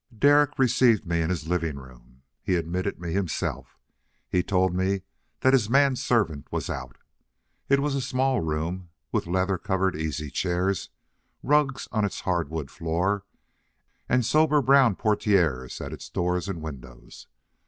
[0.17, 2.23] Derek received me in his living room.
[2.41, 3.77] He admitted me himself.
[4.27, 5.03] He told me
[5.41, 6.97] that his man servant was out.
[7.69, 10.89] It was a small room, with leather covered easy chairs,
[11.43, 13.25] rugs on its hardwood floor,
[14.09, 17.27] and sober brown portieres at its door and windows.